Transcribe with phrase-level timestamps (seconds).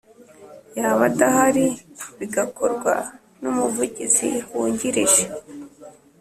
[0.77, 1.65] yaba adahari
[2.17, 2.93] bigakorwa
[3.41, 5.23] n Umuvugizi Wungirije